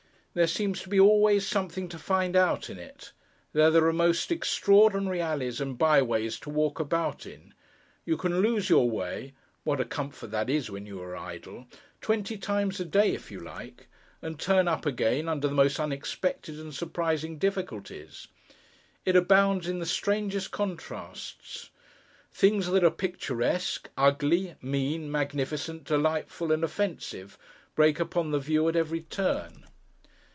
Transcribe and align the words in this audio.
There 0.33 0.47
seems 0.47 0.81
to 0.83 0.87
be 0.89 0.97
always 0.97 1.45
something 1.45 1.89
to 1.89 1.99
find 1.99 2.37
out 2.37 2.69
in 2.69 2.79
it. 2.79 3.11
There 3.51 3.67
are 3.67 3.69
the 3.69 3.91
most 3.91 4.31
extraordinary 4.31 5.19
alleys 5.21 5.59
and 5.59 5.77
by 5.77 6.01
ways 6.01 6.39
to 6.39 6.49
walk 6.49 6.79
about 6.79 7.25
in. 7.25 7.53
You 8.05 8.15
can 8.15 8.39
lose 8.39 8.69
your 8.69 8.89
way 8.89 9.33
(what 9.65 9.81
a 9.81 9.83
comfort 9.83 10.27
that 10.31 10.49
is, 10.49 10.69
when 10.69 10.85
you 10.85 11.01
are 11.01 11.17
idle!) 11.17 11.67
twenty 11.99 12.37
times 12.37 12.79
a 12.79 12.85
day, 12.85 13.13
if 13.13 13.29
you 13.29 13.41
like; 13.41 13.89
and 14.21 14.39
turn 14.39 14.69
up 14.69 14.85
again, 14.85 15.27
under 15.27 15.49
the 15.49 15.53
most 15.53 15.81
unexpected 15.81 16.57
and 16.57 16.73
surprising 16.73 17.37
difficulties. 17.37 18.29
It 19.03 19.17
abounds 19.17 19.67
in 19.67 19.79
the 19.79 19.85
strangest 19.85 20.49
contrasts; 20.51 21.71
things 22.31 22.67
that 22.67 22.85
are 22.85 22.89
picturesque, 22.89 23.89
ugly, 23.97 24.55
mean, 24.61 25.11
magnificent, 25.11 25.83
delightful, 25.83 26.53
and 26.53 26.63
offensive, 26.63 27.37
break 27.75 27.99
upon 27.99 28.31
the 28.31 28.39
view 28.39 28.69
at 28.69 28.77
every 28.77 29.01
turn. 29.01 29.65